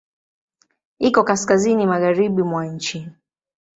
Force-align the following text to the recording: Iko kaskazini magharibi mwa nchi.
Iko 1.07 1.21
kaskazini 1.27 1.85
magharibi 1.91 2.41
mwa 2.49 2.61
nchi. 2.73 3.07